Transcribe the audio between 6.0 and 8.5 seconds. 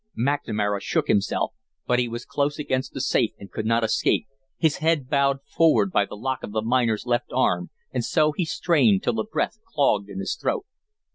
the lock of the miner's left arm, and so he